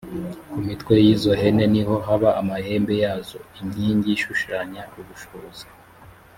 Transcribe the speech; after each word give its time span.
ku 0.49 0.57
mitwe 0.67 0.93
yizo 1.05 1.31
hene 1.41 1.65
niho 1.73 1.95
haba 2.07 2.29
amahembe 2.41 2.93
yazo. 3.03 3.37
inkingi 3.61 4.11
shushanya 4.23 4.81
ubushobozi. 4.99 5.65